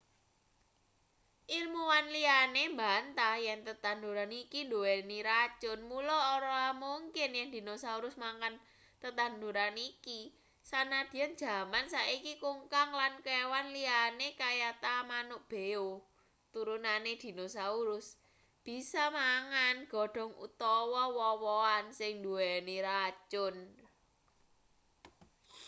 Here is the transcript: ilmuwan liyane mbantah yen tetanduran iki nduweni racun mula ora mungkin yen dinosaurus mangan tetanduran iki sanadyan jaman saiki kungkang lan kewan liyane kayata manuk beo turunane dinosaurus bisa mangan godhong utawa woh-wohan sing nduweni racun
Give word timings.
ilmuwan 1.59 2.07
liyane 2.15 2.63
mbantah 2.73 3.35
yen 3.45 3.61
tetanduran 3.67 4.31
iki 4.43 4.59
nduweni 4.65 5.17
racun 5.29 5.79
mula 5.89 6.17
ora 6.35 6.59
mungkin 6.83 7.31
yen 7.39 7.49
dinosaurus 7.55 8.15
mangan 8.23 8.55
tetanduran 9.01 9.75
iki 9.89 10.19
sanadyan 10.69 11.31
jaman 11.41 11.85
saiki 11.95 12.33
kungkang 12.43 12.89
lan 12.99 13.13
kewan 13.27 13.67
liyane 13.75 14.27
kayata 14.41 14.93
manuk 15.09 15.41
beo 15.51 15.89
turunane 16.53 17.13
dinosaurus 17.23 18.07
bisa 18.65 19.03
mangan 19.21 19.75
godhong 19.93 20.33
utawa 20.45 21.03
woh-wohan 21.17 21.85
sing 21.99 22.13
nduweni 22.21 22.77
racun 22.87 23.55